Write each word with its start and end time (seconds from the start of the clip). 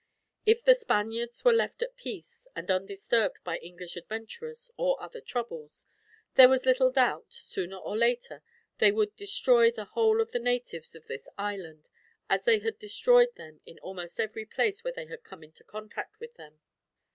If 0.47 0.63
the 0.65 0.73
Spaniards 0.73 1.45
were 1.45 1.53
left 1.53 1.83
at 1.83 1.95
peace, 1.95 2.47
and 2.55 2.71
undisturbed 2.71 3.37
by 3.43 3.59
English 3.59 3.95
adventurers 3.95 4.71
or 4.75 4.99
other 4.99 5.21
troubles, 5.21 5.85
there 6.33 6.49
was 6.49 6.65
little 6.65 6.89
doubt, 6.89 7.31
sooner 7.31 7.77
or 7.77 7.95
later, 7.95 8.41
they 8.79 8.91
would 8.91 9.15
destroy 9.15 9.69
the 9.69 9.85
whole 9.85 10.19
of 10.19 10.31
the 10.31 10.39
natives 10.39 10.95
of 10.95 11.05
this 11.05 11.29
island, 11.37 11.87
as 12.31 12.45
they 12.45 12.57
had 12.57 12.79
destroyed 12.79 13.35
them 13.35 13.61
in 13.63 13.77
almost 13.77 14.19
every 14.19 14.47
place 14.47 14.83
where 14.83 14.93
they 14.93 15.05
had 15.05 15.23
come 15.23 15.43
in 15.43 15.51
contact 15.67 16.19
with 16.19 16.33
them. 16.33 16.59